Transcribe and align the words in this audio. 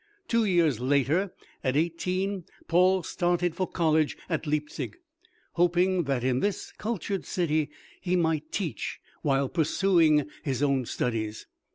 Two 0.27 0.45
years 0.45 0.79
later, 0.79 1.31
at 1.63 1.77
eighteen, 1.77 2.45
Paul 2.67 3.03
started 3.03 3.53
for 3.53 3.67
college 3.67 4.17
at 4.31 4.47
Leipzig, 4.47 4.97
hoping 5.53 6.05
that 6.05 6.23
in 6.23 6.39
this 6.39 6.71
cultured 6.79 7.23
city 7.23 7.69
he 8.01 8.15
might 8.15 8.51
teach 8.51 8.99
while 9.21 9.47
pursuing 9.47 10.27
his 10.41 10.63
own 10.63 10.85
studies. 10.87 11.45